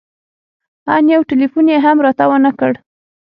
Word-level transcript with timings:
ان 0.95 1.03
يو 1.13 1.21
ټېلفون 1.29 1.65
يې 1.73 1.77
هم 1.85 1.97
راته 2.05 2.25
ونه 2.29 2.51
کړ. 2.59 2.71